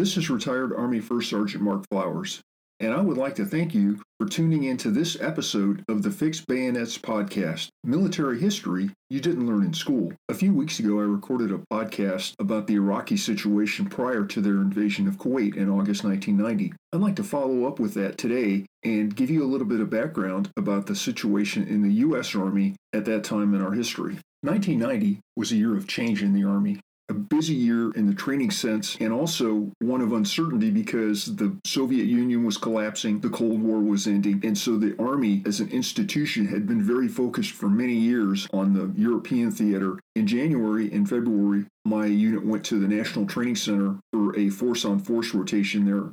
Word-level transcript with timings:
This 0.00 0.16
is 0.16 0.30
retired 0.30 0.72
Army 0.74 0.98
First 0.98 1.28
Sergeant 1.28 1.62
Mark 1.62 1.84
Flowers, 1.90 2.40
and 2.80 2.94
I 2.94 3.02
would 3.02 3.18
like 3.18 3.34
to 3.34 3.44
thank 3.44 3.74
you 3.74 4.00
for 4.20 4.28
tuning 4.28 4.64
in 4.64 4.76
to 4.76 4.90
this 4.90 5.18
episode 5.18 5.82
of 5.88 6.02
the 6.02 6.10
Fixed 6.10 6.46
Bayonets 6.46 6.98
podcast, 6.98 7.68
Military 7.82 8.38
History 8.38 8.90
You 9.08 9.18
Didn't 9.18 9.46
Learn 9.46 9.64
in 9.64 9.72
School. 9.72 10.12
A 10.28 10.34
few 10.34 10.52
weeks 10.52 10.78
ago, 10.78 11.00
I 11.00 11.04
recorded 11.04 11.50
a 11.50 11.62
podcast 11.72 12.34
about 12.38 12.66
the 12.66 12.74
Iraqi 12.74 13.16
situation 13.16 13.86
prior 13.86 14.26
to 14.26 14.42
their 14.42 14.56
invasion 14.56 15.08
of 15.08 15.16
Kuwait 15.16 15.56
in 15.56 15.70
August 15.70 16.04
1990. 16.04 16.74
I'd 16.92 17.00
like 17.00 17.16
to 17.16 17.24
follow 17.24 17.64
up 17.64 17.80
with 17.80 17.94
that 17.94 18.18
today 18.18 18.66
and 18.84 19.16
give 19.16 19.30
you 19.30 19.42
a 19.42 19.48
little 19.48 19.66
bit 19.66 19.80
of 19.80 19.88
background 19.88 20.50
about 20.54 20.84
the 20.84 20.94
situation 20.94 21.66
in 21.66 21.80
the 21.80 21.94
U.S. 22.04 22.34
Army 22.34 22.76
at 22.92 23.06
that 23.06 23.24
time 23.24 23.54
in 23.54 23.62
our 23.62 23.72
history. 23.72 24.18
1990 24.42 25.20
was 25.34 25.50
a 25.50 25.56
year 25.56 25.74
of 25.74 25.88
change 25.88 26.22
in 26.22 26.34
the 26.34 26.44
Army 26.44 26.78
a 27.10 27.14
busy 27.14 27.54
year 27.54 27.90
in 27.92 28.06
the 28.06 28.14
training 28.14 28.52
sense 28.52 28.96
and 29.00 29.12
also 29.12 29.70
one 29.80 30.00
of 30.00 30.12
uncertainty 30.12 30.70
because 30.70 31.34
the 31.36 31.54
Soviet 31.66 32.06
Union 32.06 32.44
was 32.44 32.56
collapsing, 32.56 33.20
the 33.20 33.28
Cold 33.28 33.60
War 33.60 33.80
was 33.80 34.06
ending, 34.06 34.40
and 34.44 34.56
so 34.56 34.78
the 34.78 34.96
Army 34.98 35.42
as 35.44 35.58
an 35.58 35.68
institution 35.70 36.46
had 36.46 36.66
been 36.66 36.80
very 36.80 37.08
focused 37.08 37.50
for 37.50 37.68
many 37.68 37.94
years 37.94 38.46
on 38.52 38.72
the 38.72 38.92
European 38.98 39.50
theater. 39.50 39.98
In 40.14 40.26
January 40.26 40.90
and 40.92 41.08
February, 41.08 41.66
my 41.84 42.06
unit 42.06 42.46
went 42.46 42.64
to 42.66 42.78
the 42.78 42.88
National 42.88 43.26
Training 43.26 43.56
Center 43.56 43.98
for 44.12 44.38
a 44.38 44.48
force 44.48 44.84
on 44.84 45.00
force 45.00 45.34
rotation 45.34 45.84
there. 45.84 46.12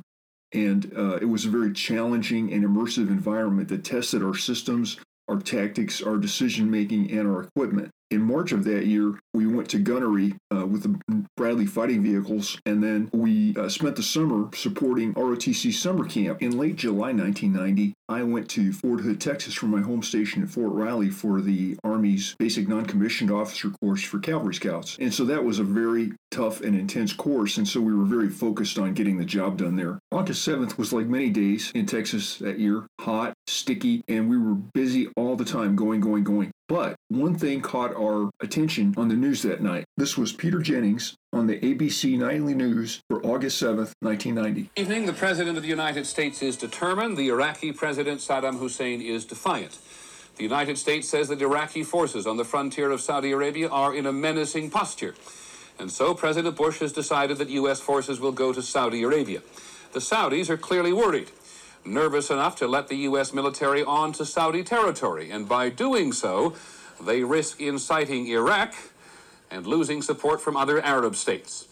And 0.52 0.92
uh, 0.96 1.16
it 1.16 1.26
was 1.26 1.44
a 1.44 1.50
very 1.50 1.72
challenging 1.72 2.52
and 2.52 2.64
immersive 2.64 3.08
environment 3.08 3.68
that 3.68 3.84
tested 3.84 4.22
our 4.22 4.34
systems, 4.34 4.98
our 5.28 5.38
tactics, 5.38 6.02
our 6.02 6.16
decision 6.16 6.68
making, 6.68 7.12
and 7.12 7.28
our 7.28 7.42
equipment 7.42 7.92
in 8.10 8.22
March 8.22 8.52
of 8.52 8.64
that 8.64 8.86
year, 8.86 9.18
we 9.34 9.46
went 9.46 9.68
to 9.70 9.78
gunnery 9.78 10.34
uh, 10.54 10.66
with 10.66 10.82
the 10.82 11.24
Bradley 11.36 11.66
fighting 11.66 12.02
vehicles, 12.02 12.58
and 12.64 12.82
then 12.82 13.10
we 13.12 13.54
uh, 13.56 13.68
spent 13.68 13.96
the 13.96 14.02
summer 14.02 14.48
supporting 14.54 15.14
ROTC 15.14 15.72
summer 15.72 16.04
camp. 16.04 16.42
In 16.42 16.56
late 16.56 16.76
July 16.76 17.12
1990, 17.12 17.92
I 18.08 18.22
went 18.22 18.48
to 18.50 18.72
Fort 18.72 19.00
Hood, 19.00 19.20
Texas, 19.20 19.54
from 19.54 19.70
my 19.70 19.80
home 19.80 20.02
station 20.02 20.42
at 20.42 20.48
Fort 20.48 20.72
Riley 20.72 21.10
for 21.10 21.40
the 21.40 21.76
Army's 21.84 22.34
basic 22.38 22.66
non-commissioned 22.66 23.30
officer 23.30 23.70
course 23.70 24.02
for 24.02 24.18
Cavalry 24.18 24.54
Scouts. 24.54 24.96
And 24.98 25.12
so 25.12 25.24
that 25.26 25.44
was 25.44 25.58
a 25.58 25.64
very 25.64 26.12
tough 26.30 26.62
and 26.62 26.74
intense 26.74 27.12
course, 27.12 27.58
and 27.58 27.68
so 27.68 27.80
we 27.80 27.94
were 27.94 28.04
very 28.04 28.30
focused 28.30 28.78
on 28.78 28.94
getting 28.94 29.18
the 29.18 29.24
job 29.24 29.58
done 29.58 29.76
there. 29.76 29.98
August 30.10 30.46
7th 30.48 30.78
was 30.78 30.92
like 30.92 31.06
many 31.06 31.30
days 31.30 31.70
in 31.74 31.84
Texas 31.84 32.38
that 32.38 32.58
year, 32.58 32.86
hot, 33.00 33.34
sticky, 33.46 34.02
and 34.08 34.30
we 34.30 34.38
were 34.38 34.54
busy 34.54 35.08
all 35.16 35.36
the 35.36 35.44
time, 35.44 35.76
going, 35.76 36.00
going, 36.00 36.24
going. 36.24 36.50
But 36.68 36.96
one 37.08 37.34
thing 37.34 37.62
caught 37.62 37.96
our 37.96 38.28
attention 38.40 38.92
on 38.98 39.08
the 39.08 39.14
news 39.14 39.40
that 39.42 39.62
night. 39.62 39.86
This 39.96 40.18
was 40.18 40.34
Peter 40.34 40.58
Jennings 40.58 41.16
on 41.32 41.46
the 41.46 41.58
ABC 41.60 42.18
Nightly 42.18 42.54
News 42.54 43.00
for 43.08 43.24
August 43.24 43.60
7th, 43.62 43.92
1990. 44.00 44.70
Evening, 44.76 45.06
the 45.06 45.14
President 45.14 45.56
of 45.56 45.62
the 45.62 45.68
United 45.68 46.06
States 46.06 46.42
is 46.42 46.58
determined. 46.58 47.16
The 47.16 47.30
Iraqi 47.30 47.72
President 47.72 48.20
Saddam 48.20 48.58
Hussein 48.58 49.00
is 49.00 49.24
defiant. 49.24 49.78
The 50.36 50.42
United 50.42 50.76
States 50.76 51.08
says 51.08 51.28
that 51.28 51.40
Iraqi 51.40 51.84
forces 51.84 52.26
on 52.26 52.36
the 52.36 52.44
frontier 52.44 52.90
of 52.90 53.00
Saudi 53.00 53.32
Arabia 53.32 53.70
are 53.70 53.94
in 53.94 54.04
a 54.04 54.12
menacing 54.12 54.70
posture. 54.70 55.14
And 55.78 55.90
so 55.90 56.12
President 56.12 56.54
Bush 56.54 56.80
has 56.80 56.92
decided 56.92 57.38
that 57.38 57.48
U.S. 57.48 57.80
forces 57.80 58.20
will 58.20 58.32
go 58.32 58.52
to 58.52 58.60
Saudi 58.60 59.02
Arabia. 59.02 59.40
The 59.94 60.00
Saudis 60.00 60.50
are 60.50 60.58
clearly 60.58 60.92
worried 60.92 61.30
nervous 61.88 62.30
enough 62.30 62.56
to 62.56 62.68
let 62.68 62.88
the 62.88 62.96
U.S. 62.96 63.32
military 63.32 63.82
onto 63.82 64.24
Saudi 64.24 64.62
territory, 64.62 65.30
and 65.30 65.48
by 65.48 65.68
doing 65.68 66.12
so, 66.12 66.54
they 67.00 67.22
risk 67.24 67.60
inciting 67.60 68.26
Iraq 68.28 68.74
and 69.50 69.66
losing 69.66 70.02
support 70.02 70.40
from 70.40 70.56
other 70.56 70.80
Arab 70.82 71.16
states. 71.16 71.66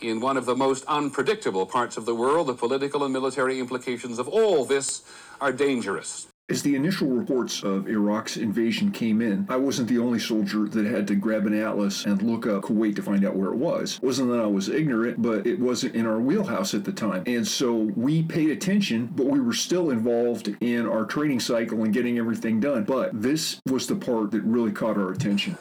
In 0.00 0.20
one 0.20 0.36
of 0.36 0.46
the 0.46 0.56
most 0.56 0.84
unpredictable 0.86 1.66
parts 1.66 1.96
of 1.96 2.06
the 2.06 2.14
world, 2.14 2.48
the 2.48 2.54
political 2.54 3.04
and 3.04 3.12
military 3.12 3.60
implications 3.60 4.18
of 4.18 4.28
all 4.28 4.64
this 4.64 5.02
are 5.40 5.52
dangerous. 5.52 6.26
As 6.52 6.62
the 6.62 6.76
initial 6.76 7.08
reports 7.08 7.62
of 7.62 7.88
Iraq's 7.88 8.36
invasion 8.36 8.90
came 8.90 9.22
in, 9.22 9.46
I 9.48 9.56
wasn't 9.56 9.88
the 9.88 9.96
only 9.96 10.18
soldier 10.18 10.68
that 10.68 10.84
had 10.84 11.08
to 11.08 11.14
grab 11.14 11.46
an 11.46 11.58
atlas 11.58 12.04
and 12.04 12.20
look 12.20 12.46
up 12.46 12.64
Kuwait 12.64 12.94
to 12.96 13.02
find 13.02 13.24
out 13.24 13.34
where 13.34 13.48
it 13.48 13.56
was. 13.56 13.96
It 13.96 14.04
wasn't 14.04 14.28
that 14.32 14.40
I 14.40 14.44
was 14.44 14.68
ignorant, 14.68 15.22
but 15.22 15.46
it 15.46 15.58
wasn't 15.58 15.94
in 15.94 16.04
our 16.04 16.20
wheelhouse 16.20 16.74
at 16.74 16.84
the 16.84 16.92
time. 16.92 17.22
And 17.24 17.48
so 17.48 17.90
we 17.96 18.22
paid 18.22 18.50
attention, 18.50 19.06
but 19.16 19.28
we 19.28 19.40
were 19.40 19.54
still 19.54 19.88
involved 19.88 20.54
in 20.60 20.86
our 20.86 21.06
training 21.06 21.40
cycle 21.40 21.84
and 21.84 21.94
getting 21.94 22.18
everything 22.18 22.60
done. 22.60 22.84
But 22.84 23.22
this 23.22 23.62
was 23.64 23.86
the 23.86 23.96
part 23.96 24.30
that 24.32 24.42
really 24.42 24.72
caught 24.72 24.98
our 24.98 25.10
attention. 25.10 25.56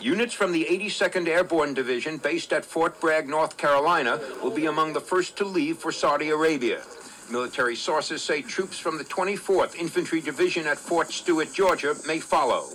Units 0.00 0.32
from 0.32 0.52
the 0.52 0.64
82nd 0.70 1.26
Airborne 1.26 1.74
Division, 1.74 2.18
based 2.18 2.52
at 2.52 2.64
Fort 2.64 3.00
Bragg, 3.00 3.28
North 3.28 3.56
Carolina, 3.56 4.20
will 4.44 4.52
be 4.52 4.66
among 4.66 4.92
the 4.92 5.00
first 5.00 5.36
to 5.38 5.44
leave 5.44 5.78
for 5.78 5.90
Saudi 5.90 6.28
Arabia. 6.28 6.82
Military 7.30 7.74
sources 7.74 8.22
say 8.22 8.40
troops 8.40 8.78
from 8.78 8.98
the 8.98 9.04
24th 9.04 9.74
Infantry 9.74 10.20
Division 10.20 10.66
at 10.66 10.78
Fort 10.78 11.10
Stewart, 11.10 11.52
Georgia, 11.52 11.96
may 12.06 12.20
follow. 12.20 12.68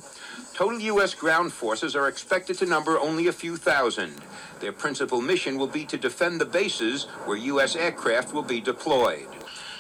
Total 0.54 0.78
U.S. 0.80 1.14
ground 1.14 1.54
forces 1.54 1.96
are 1.96 2.10
expected 2.10 2.58
to 2.58 2.66
number 2.66 3.00
only 3.00 3.28
a 3.28 3.32
few 3.32 3.56
thousand. 3.56 4.14
Their 4.60 4.74
principal 4.74 5.22
mission 5.22 5.58
will 5.58 5.68
be 5.68 5.86
to 5.86 5.98
defend 5.98 6.42
the 6.42 6.46
bases 6.46 7.06
where 7.26 7.38
U.S. 7.38 7.78
aircraft 7.78 8.34
will 8.34 8.44
be 8.44 8.60
deployed. 8.60 9.28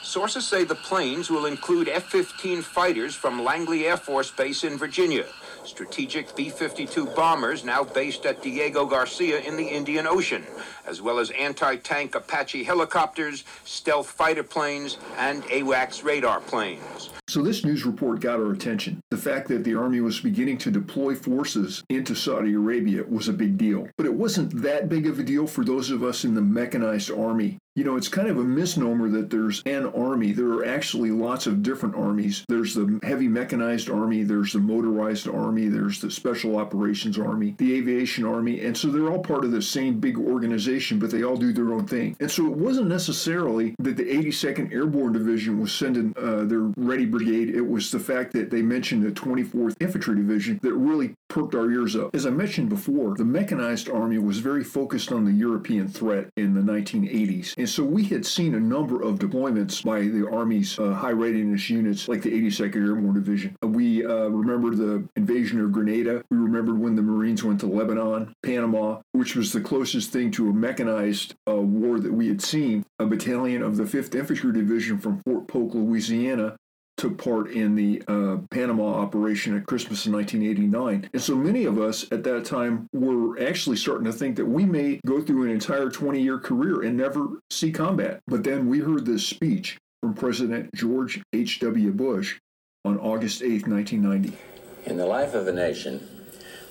Sources 0.03 0.47
say 0.47 0.63
the 0.63 0.75
planes 0.75 1.29
will 1.29 1.45
include 1.45 1.89
F 1.89 2.05
15 2.05 2.61
fighters 2.61 3.13
from 3.13 3.43
Langley 3.43 3.87
Air 3.87 3.97
Force 3.97 4.31
Base 4.31 4.63
in 4.63 4.77
Virginia, 4.77 5.25
strategic 5.65 6.35
B 6.35 6.49
52 6.49 7.05
bombers 7.07 7.63
now 7.63 7.83
based 7.83 8.25
at 8.25 8.41
Diego 8.41 8.85
Garcia 8.85 9.39
in 9.39 9.55
the 9.55 9.67
Indian 9.67 10.07
Ocean, 10.07 10.45
as 10.85 11.01
well 11.01 11.19
as 11.19 11.29
anti 11.31 11.75
tank 11.77 12.15
Apache 12.15 12.63
helicopters, 12.63 13.43
stealth 13.65 14.09
fighter 14.09 14.43
planes, 14.43 14.97
and 15.17 15.43
AWACS 15.43 16.03
radar 16.03 16.39
planes. 16.39 17.09
So, 17.27 17.41
this 17.41 17.63
news 17.63 17.85
report 17.85 18.19
got 18.19 18.39
our 18.39 18.51
attention. 18.51 18.99
The 19.09 19.17
fact 19.17 19.47
that 19.49 19.63
the 19.63 19.75
Army 19.75 20.01
was 20.01 20.19
beginning 20.19 20.57
to 20.59 20.71
deploy 20.71 21.15
forces 21.15 21.83
into 21.89 22.15
Saudi 22.15 22.53
Arabia 22.53 23.03
was 23.07 23.29
a 23.29 23.33
big 23.33 23.57
deal. 23.57 23.87
But 23.97 24.05
it 24.05 24.13
wasn't 24.13 24.61
that 24.61 24.89
big 24.89 25.07
of 25.07 25.19
a 25.19 25.23
deal 25.23 25.47
for 25.47 25.63
those 25.63 25.91
of 25.91 26.03
us 26.03 26.25
in 26.25 26.35
the 26.35 26.41
mechanized 26.41 27.11
army 27.11 27.57
you 27.75 27.85
know, 27.85 27.95
it's 27.95 28.09
kind 28.09 28.27
of 28.27 28.37
a 28.37 28.43
misnomer 28.43 29.07
that 29.07 29.29
there's 29.29 29.61
an 29.65 29.85
army. 29.87 30.33
There 30.33 30.49
are 30.49 30.65
actually 30.65 31.11
lots 31.11 31.47
of 31.47 31.63
different 31.63 31.95
armies. 31.95 32.43
There's 32.49 32.73
the 32.73 32.99
heavy 33.01 33.29
mechanized 33.29 33.89
army, 33.89 34.23
there's 34.23 34.51
the 34.51 34.59
motorized 34.59 35.29
army, 35.29 35.69
there's 35.69 36.01
the 36.01 36.11
special 36.11 36.57
operations 36.57 37.17
army, 37.17 37.55
the 37.59 37.73
aviation 37.75 38.25
army, 38.25 38.65
and 38.65 38.77
so 38.77 38.89
they're 38.89 39.09
all 39.09 39.23
part 39.23 39.45
of 39.45 39.51
the 39.51 39.61
same 39.61 39.99
big 40.01 40.17
organization, 40.17 40.99
but 40.99 41.11
they 41.11 41.23
all 41.23 41.37
do 41.37 41.53
their 41.53 41.73
own 41.73 41.87
thing. 41.87 42.17
And 42.19 42.29
so 42.29 42.45
it 42.47 42.57
wasn't 42.57 42.89
necessarily 42.89 43.73
that 43.79 43.95
the 43.95 44.03
82nd 44.03 44.73
Airborne 44.73 45.13
Division 45.13 45.59
was 45.59 45.71
sending 45.71 46.13
uh, 46.17 46.43
their 46.43 46.71
ready 46.75 47.05
brigade. 47.05 47.55
It 47.55 47.61
was 47.65 47.89
the 47.89 47.99
fact 47.99 48.33
that 48.33 48.49
they 48.49 48.61
mentioned 48.61 49.03
the 49.03 49.11
24th 49.11 49.75
Infantry 49.79 50.15
Division 50.15 50.59
that 50.61 50.73
really 50.73 51.13
perked 51.29 51.55
our 51.55 51.71
ears 51.71 51.95
up. 51.95 52.13
As 52.13 52.25
I 52.25 52.31
mentioned 52.31 52.67
before, 52.67 53.15
the 53.15 53.23
mechanized 53.23 53.89
army 53.89 54.17
was 54.17 54.39
very 54.39 54.63
focused 54.63 55.13
on 55.13 55.23
the 55.23 55.31
European 55.31 55.87
threat 55.87 56.27
in 56.35 56.53
the 56.53 56.61
1980s. 56.61 57.53
And 57.61 57.69
so 57.69 57.83
we 57.83 58.05
had 58.05 58.25
seen 58.25 58.55
a 58.55 58.59
number 58.59 59.03
of 59.03 59.19
deployments 59.19 59.85
by 59.85 59.99
the 59.99 60.27
Army's 60.27 60.79
uh, 60.79 60.95
high 60.95 61.11
readiness 61.11 61.69
units, 61.69 62.07
like 62.07 62.23
the 62.23 62.31
82nd 62.31 62.75
Airborne 62.75 63.13
Division. 63.13 63.55
Uh, 63.63 63.67
we 63.67 64.03
uh, 64.03 64.29
remember 64.29 64.73
the 64.73 65.07
invasion 65.15 65.61
of 65.61 65.71
Grenada. 65.71 66.23
We 66.31 66.37
remembered 66.37 66.79
when 66.79 66.95
the 66.95 67.03
Marines 67.03 67.43
went 67.43 67.59
to 67.59 67.67
Lebanon, 67.67 68.33
Panama, 68.41 69.01
which 69.11 69.35
was 69.35 69.53
the 69.53 69.61
closest 69.61 70.09
thing 70.09 70.31
to 70.31 70.49
a 70.49 70.53
mechanized 70.53 71.35
uh, 71.47 71.53
war 71.53 71.99
that 71.99 72.11
we 72.11 72.29
had 72.29 72.41
seen. 72.41 72.83
A 72.97 73.05
battalion 73.05 73.61
of 73.61 73.77
the 73.77 73.83
5th 73.83 74.15
Infantry 74.15 74.53
Division 74.53 74.97
from 74.97 75.21
Fort 75.21 75.47
Polk, 75.47 75.75
Louisiana, 75.75 76.57
took 77.01 77.17
part 77.17 77.49
in 77.49 77.73
the 77.73 77.99
uh, 78.07 78.37
Panama 78.51 78.93
operation 78.93 79.57
at 79.57 79.65
Christmas 79.65 80.05
in 80.05 80.13
1989. 80.13 81.09
And 81.11 81.21
so 81.21 81.35
many 81.35 81.65
of 81.65 81.79
us 81.79 82.05
at 82.11 82.23
that 82.25 82.45
time 82.45 82.87
were 82.93 83.41
actually 83.41 83.77
starting 83.77 84.05
to 84.05 84.13
think 84.13 84.35
that 84.35 84.45
we 84.45 84.65
may 84.65 84.99
go 85.07 85.19
through 85.19 85.45
an 85.45 85.49
entire 85.49 85.89
20 85.89 86.21
year 86.21 86.37
career 86.37 86.83
and 86.83 86.95
never 86.95 87.39
see 87.49 87.71
combat. 87.71 88.21
But 88.27 88.43
then 88.43 88.67
we 88.67 88.79
heard 88.79 89.07
this 89.07 89.25
speech 89.25 89.79
from 89.99 90.13
President 90.13 90.69
George 90.75 91.23
H.W. 91.33 91.91
Bush 91.91 92.37
on 92.85 92.99
August 92.99 93.41
8, 93.41 93.67
1990. 93.67 94.37
In 94.85 94.97
the 94.97 95.07
life 95.07 95.33
of 95.33 95.47
a 95.47 95.51
nation, 95.51 96.07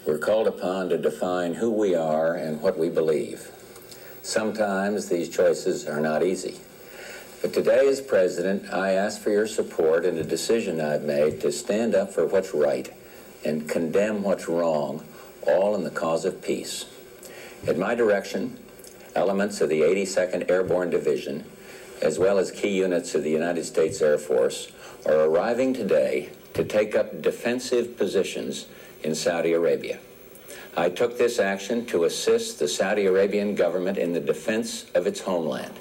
we're 0.07 0.19
called 0.19 0.47
upon 0.47 0.91
to 0.91 0.99
define 0.99 1.55
who 1.55 1.73
we 1.73 1.97
are 1.97 2.35
and 2.35 2.61
what 2.61 2.79
we 2.79 2.89
believe. 2.89 3.51
Sometimes 4.23 5.09
these 5.09 5.29
choices 5.29 5.89
are 5.89 6.01
not 6.01 6.23
easy. 6.23 6.61
But 7.43 7.55
today, 7.55 7.89
as 7.89 8.03
president, 8.03 8.71
I 8.71 8.93
ask 8.93 9.23
for 9.23 9.31
your 9.31 9.47
support 9.47 10.05
in 10.05 10.19
a 10.19 10.23
decision 10.23 10.79
I've 10.79 11.05
made 11.05 11.41
to 11.41 11.51
stand 11.51 11.95
up 11.95 12.13
for 12.13 12.27
what's 12.27 12.53
right 12.53 12.93
and 13.47 13.67
condemn 13.67 14.23
what's 14.23 14.47
wrong, 14.47 15.03
all 15.47 15.75
in 15.75 15.83
the 15.83 15.91
cause 15.91 16.27
of 16.27 16.43
peace. 16.43 16.85
At 17.67 17.79
my 17.79 17.95
direction, 17.95 18.59
elements 19.15 19.63
of 19.63 19.71
the 19.71 19.81
82nd 19.81 20.51
Airborne 20.51 20.91
Division, 20.91 21.45
as 22.03 22.19
well 22.19 22.39
as 22.39 22.51
key 22.51 22.77
units 22.77 23.15
of 23.15 23.23
the 23.23 23.31
United 23.31 23.65
States 23.65 24.03
Air 24.03 24.19
Force, 24.19 24.71
are 25.07 25.21
arriving 25.21 25.73
today 25.73 26.29
to 26.53 26.63
take 26.63 26.95
up 26.95 27.23
defensive 27.23 27.97
positions 27.97 28.67
in 29.03 29.15
Saudi 29.15 29.55
Arabia. 29.55 29.99
I 30.77 30.91
took 30.91 31.17
this 31.17 31.39
action 31.39 31.87
to 31.87 32.05
assist 32.05 32.59
the 32.59 32.69
Saudi 32.69 33.07
Arabian 33.07 33.55
government 33.55 33.97
in 33.97 34.13
the 34.13 34.21
defense 34.21 34.85
of 34.95 35.07
its 35.07 35.21
homeland. 35.21 35.73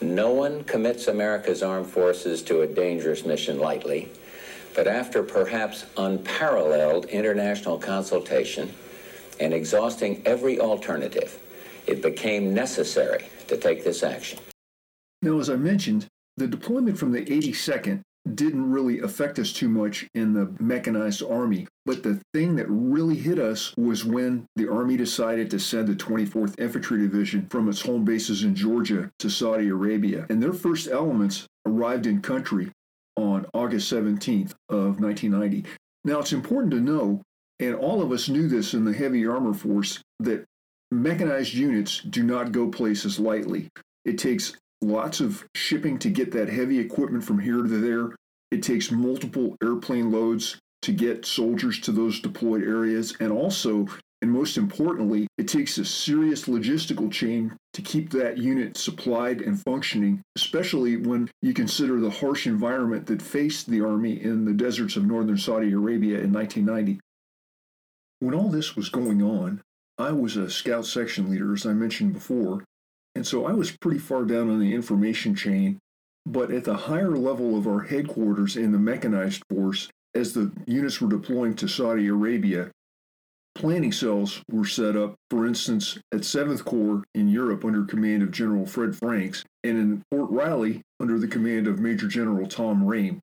No 0.00 0.30
one 0.30 0.62
commits 0.64 1.08
America's 1.08 1.62
armed 1.62 1.88
forces 1.88 2.42
to 2.42 2.62
a 2.62 2.66
dangerous 2.66 3.24
mission 3.24 3.58
lightly, 3.58 4.08
but 4.74 4.86
after 4.86 5.22
perhaps 5.22 5.86
unparalleled 5.96 7.06
international 7.06 7.78
consultation 7.78 8.72
and 9.40 9.52
exhausting 9.52 10.22
every 10.24 10.60
alternative, 10.60 11.38
it 11.86 12.02
became 12.02 12.54
necessary 12.54 13.24
to 13.48 13.56
take 13.56 13.82
this 13.82 14.02
action. 14.02 14.38
Now, 15.22 15.40
as 15.40 15.50
I 15.50 15.56
mentioned, 15.56 16.06
the 16.36 16.46
deployment 16.46 16.96
from 16.96 17.10
the 17.10 17.24
82nd 17.24 18.02
didn't 18.34 18.70
really 18.70 19.00
affect 19.00 19.38
us 19.38 19.52
too 19.52 19.68
much 19.68 20.06
in 20.14 20.32
the 20.32 20.54
mechanized 20.58 21.22
army. 21.22 21.66
But 21.86 22.02
the 22.02 22.20
thing 22.34 22.56
that 22.56 22.66
really 22.68 23.16
hit 23.16 23.38
us 23.38 23.74
was 23.76 24.04
when 24.04 24.46
the 24.56 24.70
army 24.70 24.96
decided 24.96 25.50
to 25.50 25.58
send 25.58 25.88
the 25.88 25.94
24th 25.94 26.58
Infantry 26.58 26.98
Division 26.98 27.46
from 27.50 27.68
its 27.68 27.82
home 27.82 28.04
bases 28.04 28.44
in 28.44 28.54
Georgia 28.54 29.10
to 29.18 29.30
Saudi 29.30 29.68
Arabia. 29.68 30.26
And 30.28 30.42
their 30.42 30.52
first 30.52 30.88
elements 30.88 31.46
arrived 31.66 32.06
in 32.06 32.20
country 32.20 32.70
on 33.16 33.46
August 33.52 33.92
17th 33.92 34.52
of 34.68 35.00
1990. 35.00 35.64
Now 36.04 36.20
it's 36.20 36.32
important 36.32 36.72
to 36.72 36.80
know, 36.80 37.22
and 37.58 37.74
all 37.74 38.00
of 38.00 38.12
us 38.12 38.28
knew 38.28 38.48
this 38.48 38.74
in 38.74 38.84
the 38.84 38.92
heavy 38.92 39.26
armor 39.26 39.54
force, 39.54 40.00
that 40.20 40.44
mechanized 40.90 41.54
units 41.54 42.00
do 42.00 42.22
not 42.22 42.52
go 42.52 42.68
places 42.68 43.18
lightly. 43.18 43.68
It 44.04 44.18
takes 44.18 44.56
lots 44.82 45.20
of 45.20 45.44
shipping 45.54 45.98
to 45.98 46.10
get 46.10 46.32
that 46.32 46.48
heavy 46.48 46.78
equipment 46.78 47.24
from 47.24 47.38
here 47.38 47.62
to 47.62 47.68
there. 47.68 48.16
It 48.50 48.62
takes 48.62 48.90
multiple 48.90 49.56
airplane 49.62 50.10
loads 50.10 50.58
to 50.82 50.92
get 50.92 51.26
soldiers 51.26 51.80
to 51.80 51.92
those 51.92 52.20
deployed 52.20 52.62
areas. 52.62 53.14
And 53.20 53.32
also, 53.32 53.86
and 54.22 54.30
most 54.30 54.56
importantly, 54.56 55.26
it 55.36 55.48
takes 55.48 55.78
a 55.78 55.84
serious 55.84 56.46
logistical 56.46 57.10
chain 57.10 57.56
to 57.74 57.82
keep 57.82 58.10
that 58.10 58.38
unit 58.38 58.76
supplied 58.76 59.40
and 59.40 59.60
functioning, 59.62 60.22
especially 60.36 60.96
when 60.96 61.30
you 61.42 61.52
consider 61.52 62.00
the 62.00 62.10
harsh 62.10 62.46
environment 62.46 63.06
that 63.06 63.22
faced 63.22 63.68
the 63.68 63.80
Army 63.80 64.22
in 64.22 64.44
the 64.44 64.52
deserts 64.52 64.96
of 64.96 65.04
northern 65.04 65.38
Saudi 65.38 65.72
Arabia 65.72 66.18
in 66.20 66.32
1990. 66.32 67.00
When 68.20 68.34
all 68.34 68.48
this 68.48 68.74
was 68.74 68.88
going 68.88 69.22
on, 69.22 69.62
I 69.98 70.12
was 70.12 70.36
a 70.36 70.50
scout 70.50 70.86
section 70.86 71.30
leader, 71.30 71.52
as 71.52 71.66
I 71.66 71.72
mentioned 71.72 72.14
before, 72.14 72.64
and 73.18 73.26
so 73.26 73.46
I 73.46 73.52
was 73.52 73.76
pretty 73.76 73.98
far 73.98 74.22
down 74.22 74.48
on 74.48 74.60
the 74.60 74.72
information 74.72 75.34
chain, 75.34 75.80
but 76.24 76.52
at 76.52 76.62
the 76.62 76.76
higher 76.76 77.16
level 77.16 77.58
of 77.58 77.66
our 77.66 77.80
headquarters 77.80 78.56
in 78.56 78.70
the 78.70 78.78
mechanized 78.78 79.42
force, 79.50 79.88
as 80.14 80.34
the 80.34 80.52
units 80.68 81.00
were 81.00 81.08
deploying 81.08 81.54
to 81.56 81.66
Saudi 81.66 82.06
Arabia, 82.06 82.70
planning 83.56 83.90
cells 83.90 84.40
were 84.48 84.64
set 84.64 84.94
up, 84.94 85.16
for 85.30 85.48
instance, 85.48 85.98
at 86.12 86.20
7th 86.20 86.64
Corps 86.64 87.02
in 87.12 87.26
Europe 87.26 87.64
under 87.64 87.84
command 87.84 88.22
of 88.22 88.30
General 88.30 88.66
Fred 88.66 88.94
Franks, 88.94 89.44
and 89.64 89.76
in 89.76 90.02
Fort 90.12 90.30
Riley 90.30 90.82
under 91.00 91.18
the 91.18 91.26
command 91.26 91.66
of 91.66 91.80
Major 91.80 92.06
General 92.06 92.46
Tom 92.46 92.84
Rhame. 92.84 93.18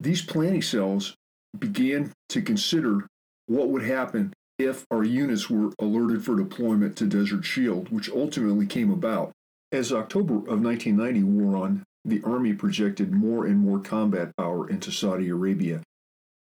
These 0.00 0.20
planning 0.20 0.60
cells 0.60 1.14
began 1.58 2.12
to 2.28 2.42
consider 2.42 3.06
what 3.46 3.70
would 3.70 3.84
happen 3.84 4.34
if 4.58 4.84
our 4.90 5.04
units 5.04 5.50
were 5.50 5.72
alerted 5.78 6.24
for 6.24 6.36
deployment 6.36 6.96
to 6.96 7.06
Desert 7.06 7.44
Shield, 7.44 7.88
which 7.90 8.10
ultimately 8.10 8.66
came 8.66 8.90
about. 8.90 9.32
As 9.72 9.92
October 9.92 10.34
of 10.34 10.62
1990 10.62 11.22
wore 11.24 11.56
on, 11.56 11.82
the 12.04 12.22
Army 12.22 12.52
projected 12.52 13.12
more 13.12 13.46
and 13.46 13.58
more 13.58 13.80
combat 13.80 14.36
power 14.36 14.68
into 14.68 14.92
Saudi 14.92 15.28
Arabia. 15.28 15.80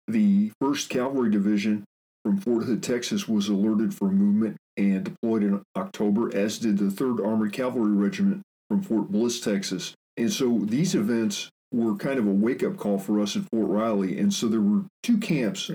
The 0.08 0.50
1st 0.62 0.88
Cavalry 0.88 1.30
Division 1.30 1.84
from 2.24 2.38
Fort 2.38 2.64
Hood, 2.64 2.82
Texas 2.82 3.28
was 3.28 3.48
alerted 3.48 3.94
for 3.94 4.10
movement 4.10 4.56
and 4.76 5.04
deployed 5.04 5.42
in 5.42 5.62
October, 5.76 6.34
as 6.34 6.58
did 6.58 6.78
the 6.78 6.86
3rd 6.86 7.24
Armored 7.24 7.52
Cavalry 7.52 7.92
Regiment 7.92 8.42
from 8.68 8.82
Fort 8.82 9.10
Bliss, 9.10 9.40
Texas. 9.40 9.94
And 10.16 10.32
so 10.32 10.60
these 10.64 10.94
events 10.94 11.48
were 11.72 11.94
kind 11.94 12.18
of 12.18 12.26
a 12.26 12.32
wake 12.32 12.64
up 12.64 12.76
call 12.76 12.98
for 12.98 13.20
us 13.20 13.36
at 13.36 13.44
Fort 13.50 13.68
Riley. 13.68 14.18
And 14.18 14.32
so 14.34 14.48
there 14.48 14.60
were 14.60 14.84
two 15.02 15.18
camps 15.18 15.70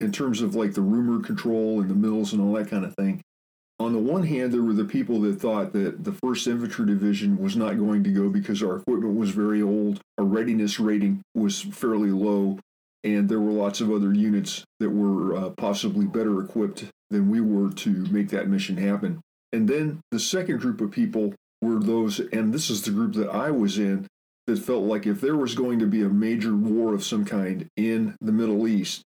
in 0.00 0.12
terms 0.12 0.40
of 0.40 0.54
like 0.54 0.74
the 0.74 0.80
rumor 0.80 1.22
control 1.22 1.80
and 1.80 1.90
the 1.90 1.94
mills 1.94 2.32
and 2.32 2.40
all 2.40 2.52
that 2.54 2.68
kind 2.68 2.84
of 2.84 2.94
thing. 2.94 3.22
On 3.80 3.92
the 3.92 3.98
one 3.98 4.24
hand, 4.24 4.52
there 4.52 4.62
were 4.62 4.72
the 4.72 4.84
people 4.84 5.20
that 5.20 5.40
thought 5.40 5.72
that 5.72 6.02
the 6.02 6.10
1st 6.10 6.48
Infantry 6.48 6.86
Division 6.86 7.38
was 7.38 7.56
not 7.56 7.78
going 7.78 8.02
to 8.02 8.10
go 8.10 8.28
because 8.28 8.60
our 8.60 8.76
equipment 8.76 9.16
was 9.16 9.30
very 9.30 9.62
old, 9.62 10.00
our 10.18 10.24
readiness 10.24 10.80
rating 10.80 11.22
was 11.34 11.60
fairly 11.60 12.10
low, 12.10 12.58
and 13.04 13.28
there 13.28 13.40
were 13.40 13.52
lots 13.52 13.80
of 13.80 13.92
other 13.92 14.12
units 14.12 14.64
that 14.80 14.90
were 14.90 15.36
uh, 15.36 15.50
possibly 15.50 16.06
better 16.06 16.42
equipped 16.42 16.86
than 17.10 17.30
we 17.30 17.40
were 17.40 17.70
to 17.70 17.90
make 18.10 18.30
that 18.30 18.48
mission 18.48 18.76
happen. 18.76 19.20
And 19.52 19.68
then 19.68 20.00
the 20.10 20.18
second 20.18 20.58
group 20.58 20.80
of 20.80 20.90
people 20.90 21.34
were 21.62 21.78
those, 21.78 22.18
and 22.18 22.52
this 22.52 22.70
is 22.70 22.82
the 22.82 22.90
group 22.90 23.14
that 23.14 23.30
I 23.30 23.52
was 23.52 23.78
in, 23.78 24.08
that 24.48 24.58
felt 24.58 24.84
like 24.84 25.06
if 25.06 25.20
there 25.20 25.36
was 25.36 25.54
going 25.54 25.78
to 25.78 25.86
be 25.86 26.02
a 26.02 26.08
major 26.08 26.56
war 26.56 26.94
of 26.94 27.04
some 27.04 27.24
kind 27.24 27.68
in 27.76 28.16
the 28.20 28.32
Middle 28.32 28.66
East, 28.66 29.02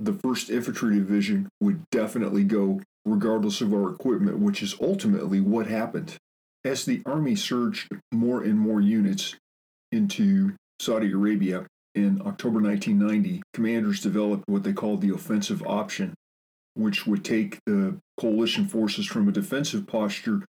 the 0.00 0.12
1st 0.12 0.50
Infantry 0.50 0.94
Division 0.96 1.48
would 1.60 1.82
definitely 1.90 2.42
go 2.42 2.80
regardless 3.04 3.60
of 3.60 3.72
our 3.74 3.90
equipment, 3.90 4.38
which 4.38 4.62
is 4.62 4.74
ultimately 4.80 5.40
what 5.40 5.66
happened. 5.66 6.16
As 6.64 6.84
the 6.84 7.02
Army 7.04 7.36
surged 7.36 7.88
more 8.12 8.42
and 8.42 8.58
more 8.58 8.80
units 8.80 9.36
into 9.92 10.54
Saudi 10.80 11.12
Arabia 11.12 11.66
in 11.94 12.22
October 12.24 12.60
1990, 12.60 13.42
commanders 13.52 14.00
developed 14.00 14.44
what 14.46 14.62
they 14.62 14.72
called 14.72 15.00
the 15.02 15.14
offensive 15.14 15.62
option, 15.66 16.14
which 16.74 17.06
would 17.06 17.24
take 17.24 17.58
the 17.66 17.98
coalition 18.18 18.66
forces 18.66 19.06
from 19.06 19.28
a 19.28 19.32
defensive 19.32 19.86
posture 19.86 20.44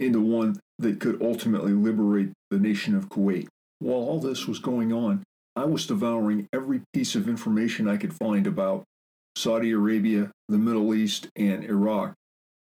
into 0.00 0.20
one 0.20 0.58
that 0.78 1.00
could 1.00 1.22
ultimately 1.22 1.72
liberate 1.72 2.32
the 2.50 2.58
nation 2.58 2.96
of 2.96 3.08
Kuwait. 3.08 3.46
While 3.78 3.98
all 3.98 4.20
this 4.20 4.46
was 4.46 4.58
going 4.58 4.92
on, 4.92 5.22
I 5.54 5.64
was 5.64 5.86
devouring 5.86 6.48
every 6.52 6.82
piece 6.92 7.14
of 7.14 7.28
information 7.28 7.88
I 7.88 7.96
could 7.96 8.12
find 8.12 8.46
about 8.46 8.84
Saudi 9.36 9.70
Arabia, 9.72 10.30
the 10.48 10.58
Middle 10.58 10.94
East, 10.94 11.28
and 11.36 11.62
Iraq. 11.62 12.14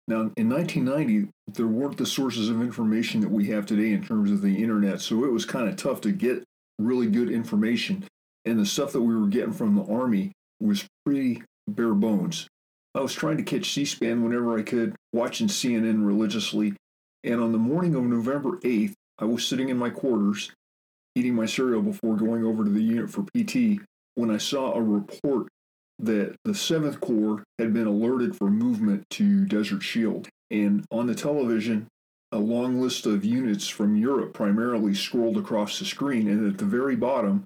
Now, 0.08 0.32
in 0.38 0.50
1990, 0.50 1.30
there 1.48 1.68
weren't 1.68 1.98
the 1.98 2.06
sources 2.06 2.50
of 2.50 2.62
information 2.62 3.22
that 3.22 3.32
we 3.32 3.48
have 3.48 3.66
today 3.66 3.92
in 3.92 4.04
terms 4.04 4.32
of 4.32 4.42
the 4.42 4.62
internet, 4.62 5.02
so 5.02 5.24
it 5.24 5.32
was 5.32 5.46
kind 5.46 5.68
of 5.68 5.76
tough 5.76 6.02
to 6.02 6.12
get 6.12 6.44
really 6.80 7.08
good 7.08 7.30
information. 7.30 8.06
And 8.46 8.60
the 8.60 8.66
stuff 8.66 8.92
that 8.94 9.02
we 9.02 9.16
were 9.16 9.28
getting 9.28 9.54
from 9.54 9.76
the 9.76 9.86
Army 9.86 10.32
was 10.60 10.86
pretty 11.06 11.44
bare 11.68 11.94
bones. 11.94 12.48
I 12.96 13.02
was 13.02 13.14
trying 13.14 13.38
to 13.38 13.44
catch 13.44 13.72
C 13.72 13.86
SPAN 13.86 14.24
whenever 14.24 14.58
I 14.58 14.62
could, 14.62 14.96
watching 15.14 15.48
CNN 15.48 16.06
religiously. 16.06 16.74
And 17.24 17.42
on 17.42 17.52
the 17.52 17.58
morning 17.58 17.96
of 17.96 18.04
November 18.04 18.58
8th, 18.60 18.94
I 19.20 19.26
was 19.26 19.46
sitting 19.46 19.70
in 19.70 19.78
my 19.78 19.90
quarters, 19.90 20.52
eating 21.16 21.36
my 21.36 21.46
cereal 21.46 21.82
before 21.82 22.16
going 22.18 22.44
over 22.44 22.64
to 22.64 22.70
the 22.70 22.84
unit 22.84 23.10
for 23.10 23.24
PT, 23.24 23.82
when 24.16 24.30
I 24.30 24.38
saw 24.38 24.74
a 24.74 24.82
report 24.82 25.48
that 26.00 26.36
the 26.44 26.52
7th 26.52 27.00
Corps 27.00 27.44
had 27.60 27.74
been 27.74 27.88
alerted 27.88 28.36
for 28.36 28.50
movement 28.50 29.04
to 29.12 29.46
Desert 29.46 29.84
Shield. 29.84 30.28
And 30.52 30.86
on 30.92 31.08
the 31.08 31.16
television, 31.16 31.88
a 32.32 32.40
long 32.40 32.82
list 32.82 33.06
of 33.06 33.24
units 33.24 33.68
from 33.68 33.96
Europe 33.96 34.34
primarily 34.34 34.94
scrolled 34.94 35.38
across 35.38 35.80
the 35.80 35.86
screen. 35.86 36.28
And 36.28 36.48
at 36.48 36.58
the 36.58 36.66
very 36.66 36.96
bottom, 36.96 37.44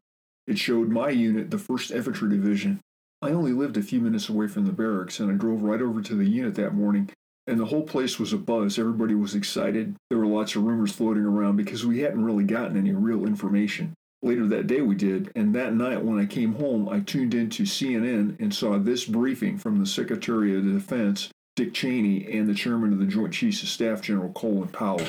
it 0.47 0.57
showed 0.57 0.89
my 0.89 1.09
unit, 1.09 1.51
the 1.51 1.57
1st 1.57 1.95
Infantry 1.95 2.29
Division. 2.29 2.79
I 3.21 3.31
only 3.31 3.51
lived 3.51 3.77
a 3.77 3.81
few 3.81 3.99
minutes 3.99 4.29
away 4.29 4.47
from 4.47 4.65
the 4.65 4.71
barracks, 4.71 5.19
and 5.19 5.31
I 5.31 5.33
drove 5.33 5.63
right 5.63 5.81
over 5.81 6.01
to 6.01 6.15
the 6.15 6.25
unit 6.25 6.55
that 6.55 6.73
morning. 6.73 7.09
And 7.47 7.59
the 7.59 7.65
whole 7.65 7.83
place 7.83 8.19
was 8.19 8.33
abuzz. 8.33 8.77
Everybody 8.77 9.15
was 9.15 9.33
excited. 9.33 9.95
There 10.09 10.19
were 10.19 10.25
lots 10.25 10.55
of 10.55 10.63
rumors 10.63 10.91
floating 10.91 11.23
around 11.23 11.55
because 11.55 11.85
we 11.85 11.99
hadn't 11.99 12.23
really 12.23 12.43
gotten 12.43 12.77
any 12.77 12.91
real 12.91 13.25
information. 13.25 13.93
Later 14.23 14.47
that 14.47 14.65
day, 14.65 14.81
we 14.81 14.95
did. 14.95 15.31
And 15.35 15.53
that 15.53 15.73
night, 15.73 16.03
when 16.03 16.19
I 16.19 16.25
came 16.25 16.55
home, 16.55 16.89
I 16.89 17.01
tuned 17.01 17.35
into 17.35 17.63
CNN 17.63 18.39
and 18.39 18.53
saw 18.53 18.79
this 18.79 19.05
briefing 19.05 19.59
from 19.59 19.79
the 19.79 19.85
Secretary 19.85 20.57
of 20.57 20.63
Defense, 20.63 21.29
Dick 21.55 21.71
Cheney, 21.71 22.25
and 22.31 22.49
the 22.49 22.55
Chairman 22.55 22.91
of 22.93 22.99
the 22.99 23.05
Joint 23.05 23.31
Chiefs 23.31 23.61
of 23.61 23.69
Staff, 23.69 24.01
General 24.01 24.29
Colin 24.29 24.69
Powell. 24.69 25.01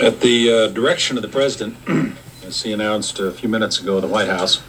At 0.00 0.20
the 0.20 0.52
uh, 0.52 0.68
direction 0.68 1.16
of 1.16 1.22
the 1.22 1.28
President, 1.28 1.76
as 2.44 2.62
he 2.62 2.72
announced 2.72 3.18
a 3.18 3.32
few 3.32 3.48
minutes 3.48 3.80
ago 3.80 3.96
at 3.96 4.02
the 4.02 4.08
White 4.08 4.28
House, 4.28 4.62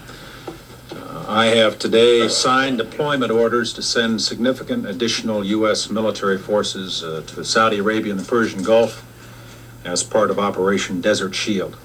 uh, 0.91 1.25
I 1.27 1.47
have 1.47 1.77
today 1.77 2.27
signed 2.27 2.79
deployment 2.79 3.31
orders 3.31 3.71
to 3.73 3.83
send 3.83 4.19
significant 4.19 4.87
additional 4.87 5.45
U.S. 5.45 5.91
military 5.91 6.39
forces 6.39 7.03
uh, 7.03 7.21
to 7.27 7.45
Saudi 7.45 7.77
Arabia 7.77 8.13
and 8.13 8.19
the 8.19 8.27
Persian 8.27 8.63
Gulf 8.63 9.05
as 9.85 10.01
part 10.01 10.31
of 10.31 10.39
Operation 10.39 11.01
Desert 11.01 11.35
Shield. 11.35 11.77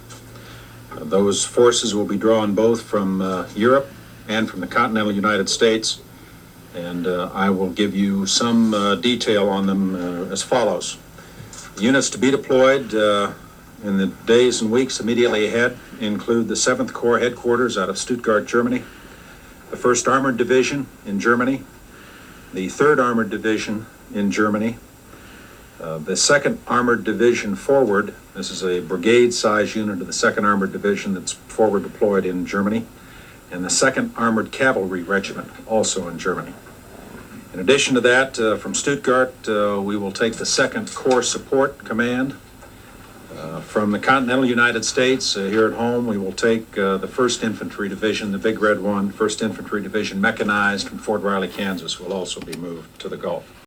Those 1.00 1.44
forces 1.44 1.94
will 1.94 2.04
be 2.04 2.18
drawn 2.18 2.54
both 2.54 2.82
from 2.82 3.22
uh, 3.22 3.48
Europe 3.56 3.90
and 4.28 4.48
from 4.48 4.60
the 4.60 4.66
continental 4.66 5.10
United 5.10 5.48
States, 5.48 6.00
and 6.74 7.06
uh, 7.06 7.30
I 7.32 7.48
will 7.50 7.70
give 7.70 7.94
you 7.94 8.26
some 8.26 8.74
uh, 8.74 8.94
detail 8.96 9.48
on 9.48 9.66
them 9.66 10.30
as 10.30 10.42
follows. 10.42 10.98
Units 11.78 12.10
to 12.10 12.18
be 12.18 12.30
deployed 12.30 12.92
in 13.82 13.96
the 13.96 14.08
days 14.26 14.60
and 14.60 14.70
weeks 14.70 15.00
immediately 15.00 15.46
ahead 15.46 15.76
include 16.00 16.48
the 16.48 16.54
7th 16.54 16.92
Corps 16.92 17.18
headquarters 17.18 17.78
out 17.78 17.88
of 17.88 17.96
Stuttgart, 17.96 18.46
Germany, 18.46 18.82
the 19.70 19.76
1st 19.76 20.06
Armored 20.06 20.36
Division 20.36 20.86
in 21.06 21.18
Germany, 21.18 21.62
the 22.52 22.66
3rd 22.66 23.02
Armored 23.02 23.30
Division 23.30 23.86
in 24.12 24.30
Germany, 24.30 24.76
uh, 25.80 25.98
the 25.98 26.12
2nd 26.12 26.58
Armored 26.66 27.04
Division 27.04 27.54
forward. 27.54 28.14
This 28.34 28.50
is 28.50 28.62
a 28.62 28.80
brigade 28.80 29.32
size 29.32 29.74
unit 29.74 30.00
of 30.00 30.06
the 30.06 30.12
2nd 30.12 30.44
Armored 30.44 30.72
Division 30.72 31.14
that's 31.14 31.32
forward 31.32 31.82
deployed 31.82 32.26
in 32.26 32.44
Germany, 32.46 32.86
and 33.50 33.64
the 33.64 33.68
2nd 33.68 34.12
Armored 34.16 34.52
Cavalry 34.52 35.02
Regiment, 35.02 35.50
also 35.66 36.08
in 36.08 36.18
Germany. 36.18 36.52
In 37.52 37.58
addition 37.58 37.94
to 37.94 38.00
that, 38.02 38.38
uh, 38.38 38.56
from 38.56 38.74
Stuttgart, 38.74 39.34
uh, 39.48 39.80
we 39.82 39.96
will 39.96 40.12
take 40.12 40.34
the 40.34 40.44
2nd 40.44 40.94
Corps 40.94 41.22
Support 41.22 41.78
Command. 41.84 42.36
Uh, 43.36 43.60
from 43.60 43.90
the 43.90 43.98
continental 43.98 44.44
United 44.44 44.84
States, 44.84 45.36
uh, 45.36 45.44
here 45.44 45.66
at 45.66 45.72
home, 45.72 46.06
we 46.06 46.18
will 46.18 46.32
take 46.32 46.76
uh, 46.76 46.96
the 46.98 47.06
1st 47.06 47.42
Infantry 47.42 47.88
Division, 47.88 48.32
the 48.32 48.38
Big 48.38 48.60
Red 48.60 48.80
One, 48.80 49.12
1st 49.12 49.42
Infantry 49.42 49.82
Division 49.82 50.20
mechanized 50.20 50.88
from 50.88 50.98
Fort 50.98 51.22
Riley, 51.22 51.48
Kansas, 51.48 51.98
will 51.98 52.12
also 52.12 52.40
be 52.40 52.54
moved 52.56 53.00
to 53.00 53.08
the 53.08 53.16
Gulf. 53.16 53.64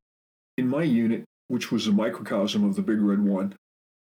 In 0.58 0.67
my 0.67 0.84
unit, 0.84 1.24
which 1.53 1.72
was 1.72 1.86
a 1.86 1.91
microcosm 1.91 2.63
of 2.63 2.75
the 2.75 2.81
Big 2.81 3.00
Red 3.00 3.24
One, 3.24 3.55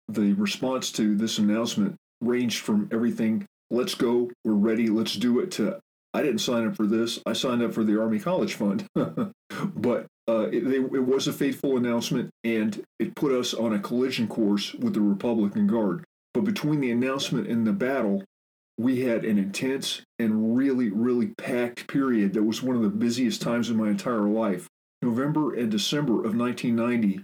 the 0.08 0.32
response 0.32 0.94
to 0.94 1.14
this 1.14 1.40
announcement 1.40 1.98
ranged 2.22 2.60
from 2.60 2.88
everything, 2.90 3.46
let's 3.70 3.96
go, 3.96 4.32
we're 4.46 4.54
ready, 4.54 4.88
let's 4.88 5.16
do 5.16 5.42
it, 5.42 5.52
to 5.52 5.78
I 6.14 6.22
didn't 6.22 6.40
sign 6.40 6.66
up 6.66 6.78
for 6.78 6.88
this. 6.88 7.20
I 7.26 7.34
signed 7.34 7.62
up 7.62 7.74
for 7.74 7.84
the 7.84 8.00
Army 8.00 8.20
College 8.20 8.54
Fund. 8.54 8.88
but 8.96 10.06
uh, 10.30 10.48
it, 10.54 10.66
it, 10.68 11.06
was 11.06 11.28
a 11.28 11.34
fateful 11.34 11.76
announcement, 11.76 12.30
and 12.46 12.82
it 12.98 13.14
put 13.14 13.34
us 13.34 13.54
on 13.54 13.74
a 13.74 13.80
collision 13.80 14.30
course 14.30 14.74
with 14.76 14.94
the 14.94 15.02
Republican 15.02 15.68
Guard. 15.68 16.06
But 16.34 16.46
between 16.46 16.80
the 16.80 16.92
announcement 16.92 17.48
and 17.48 17.68
the 17.68 17.74
battle, 17.74 18.24
we 18.78 19.02
had 19.02 19.26
an 19.26 19.38
intense 19.38 20.02
and 20.18 20.56
really, 20.56 20.92
really 20.92 21.34
packed 21.38 21.88
period 21.88 22.34
that 22.34 22.44
was 22.44 22.64
one 22.64 22.78
of 22.78 22.84
the 22.84 22.90
busiest 22.90 23.42
times 23.42 23.70
in 23.70 23.76
my 23.76 23.90
entire 23.90 24.30
life. 24.30 24.68
November 25.02 25.54
and 25.54 25.70
December 25.70 26.24
of 26.24 26.38
1990 26.38 27.22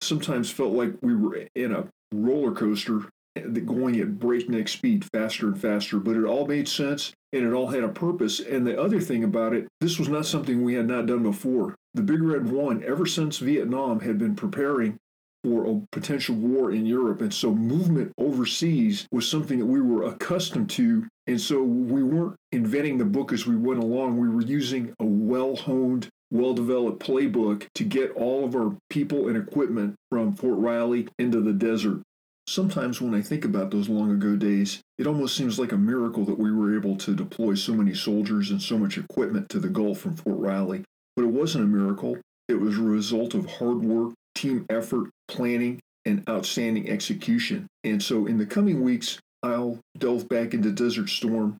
sometimes 0.00 0.50
felt 0.50 0.72
like 0.72 0.94
we 1.02 1.14
were 1.14 1.46
in 1.54 1.72
a 1.72 1.86
roller 2.12 2.52
coaster 2.52 3.08
eh, 3.36 3.42
going 3.64 3.98
at 4.00 4.18
breakneck 4.18 4.68
speed, 4.68 5.04
faster 5.12 5.48
and 5.48 5.60
faster, 5.60 5.98
but 5.98 6.16
it 6.16 6.24
all 6.24 6.46
made 6.46 6.68
sense 6.68 7.12
and 7.32 7.44
it 7.44 7.52
all 7.52 7.68
had 7.68 7.84
a 7.84 7.88
purpose. 7.88 8.40
And 8.40 8.66
the 8.66 8.80
other 8.80 9.00
thing 9.00 9.24
about 9.24 9.54
it, 9.54 9.66
this 9.80 9.98
was 9.98 10.08
not 10.08 10.26
something 10.26 10.62
we 10.62 10.74
had 10.74 10.86
not 10.86 11.06
done 11.06 11.22
before. 11.22 11.74
The 11.94 12.02
Big 12.02 12.22
Red 12.22 12.50
One, 12.50 12.82
ever 12.84 13.06
since 13.06 13.38
Vietnam, 13.38 14.00
had 14.00 14.18
been 14.18 14.36
preparing 14.36 14.98
for 15.44 15.66
a 15.66 15.82
potential 15.92 16.34
war 16.34 16.72
in 16.72 16.86
Europe. 16.86 17.20
And 17.20 17.32
so 17.32 17.54
movement 17.54 18.12
overseas 18.18 19.06
was 19.12 19.28
something 19.28 19.58
that 19.58 19.66
we 19.66 19.80
were 19.80 20.04
accustomed 20.04 20.70
to. 20.70 21.06
And 21.26 21.40
so 21.40 21.62
we 21.62 22.02
weren't 22.02 22.36
inventing 22.52 22.96
the 22.96 23.04
book 23.04 23.32
as 23.32 23.46
we 23.46 23.54
went 23.54 23.82
along. 23.82 24.16
We 24.16 24.28
were 24.28 24.42
using 24.42 24.94
a 25.00 25.04
well 25.04 25.54
honed, 25.54 26.08
well 26.34 26.52
developed 26.52 27.00
playbook 27.00 27.66
to 27.76 27.84
get 27.84 28.10
all 28.12 28.44
of 28.44 28.56
our 28.56 28.76
people 28.90 29.28
and 29.28 29.36
equipment 29.36 29.94
from 30.10 30.34
Fort 30.34 30.58
Riley 30.58 31.06
into 31.18 31.40
the 31.40 31.52
desert. 31.52 32.02
Sometimes 32.48 33.00
when 33.00 33.14
I 33.14 33.22
think 33.22 33.44
about 33.44 33.70
those 33.70 33.88
long 33.88 34.10
ago 34.10 34.34
days, 34.34 34.80
it 34.98 35.06
almost 35.06 35.36
seems 35.36 35.58
like 35.58 35.72
a 35.72 35.78
miracle 35.78 36.24
that 36.24 36.38
we 36.38 36.52
were 36.52 36.76
able 36.76 36.96
to 36.96 37.14
deploy 37.14 37.54
so 37.54 37.72
many 37.72 37.94
soldiers 37.94 38.50
and 38.50 38.60
so 38.60 38.76
much 38.76 38.98
equipment 38.98 39.48
to 39.50 39.60
the 39.60 39.68
Gulf 39.68 40.00
from 40.00 40.16
Fort 40.16 40.38
Riley. 40.38 40.82
But 41.16 41.24
it 41.24 41.28
wasn't 41.30 41.64
a 41.64 41.68
miracle. 41.68 42.18
It 42.48 42.60
was 42.60 42.78
a 42.78 42.82
result 42.82 43.34
of 43.34 43.48
hard 43.48 43.82
work, 43.82 44.12
team 44.34 44.66
effort, 44.68 45.10
planning, 45.28 45.80
and 46.04 46.28
outstanding 46.28 46.90
execution. 46.90 47.66
And 47.84 48.02
so 48.02 48.26
in 48.26 48.38
the 48.38 48.46
coming 48.46 48.82
weeks, 48.82 49.20
I'll 49.42 49.78
delve 49.96 50.28
back 50.28 50.52
into 50.52 50.72
Desert 50.72 51.08
Storm 51.08 51.58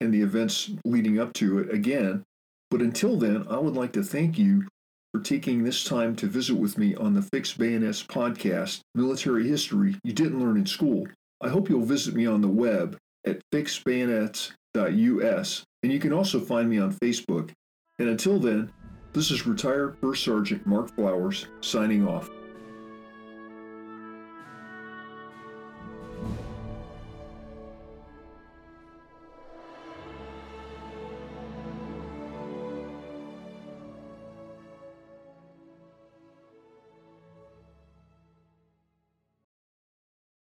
and 0.00 0.12
the 0.12 0.22
events 0.22 0.70
leading 0.84 1.20
up 1.20 1.32
to 1.34 1.58
it 1.58 1.72
again. 1.72 2.24
But 2.74 2.82
until 2.82 3.16
then, 3.16 3.46
I 3.48 3.56
would 3.56 3.76
like 3.76 3.92
to 3.92 4.02
thank 4.02 4.36
you 4.36 4.66
for 5.12 5.20
taking 5.20 5.62
this 5.62 5.84
time 5.84 6.16
to 6.16 6.26
visit 6.26 6.56
with 6.56 6.76
me 6.76 6.96
on 6.96 7.14
the 7.14 7.22
Fixed 7.22 7.56
Bayonets 7.56 8.02
podcast, 8.02 8.80
Military 8.96 9.46
History 9.46 9.94
You 10.02 10.12
Didn't 10.12 10.40
Learn 10.40 10.56
in 10.56 10.66
School. 10.66 11.06
I 11.40 11.50
hope 11.50 11.68
you'll 11.68 11.84
visit 11.84 12.16
me 12.16 12.26
on 12.26 12.40
the 12.40 12.48
web 12.48 12.98
at 13.24 13.38
fixedbayonets.us, 13.52 15.64
and 15.84 15.92
you 15.92 16.00
can 16.00 16.12
also 16.12 16.40
find 16.40 16.68
me 16.68 16.80
on 16.80 16.94
Facebook. 16.94 17.52
And 18.00 18.08
until 18.08 18.40
then, 18.40 18.72
this 19.12 19.30
is 19.30 19.46
retired 19.46 19.96
First 20.00 20.24
Sergeant 20.24 20.66
Mark 20.66 20.92
Flowers 20.96 21.46
signing 21.60 22.08
off. 22.08 22.28